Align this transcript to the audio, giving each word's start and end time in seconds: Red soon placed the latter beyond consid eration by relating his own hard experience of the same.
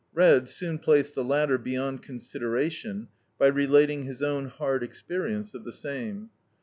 Red 0.15 0.49
soon 0.49 0.79
placed 0.79 1.13
the 1.13 1.23
latter 1.23 1.59
beyond 1.59 2.01
consid 2.01 2.41
eration 2.41 3.05
by 3.37 3.45
relating 3.45 4.01
his 4.01 4.23
own 4.23 4.47
hard 4.47 4.81
experience 4.81 5.53
of 5.53 5.63
the 5.63 5.71
same. 5.71 6.31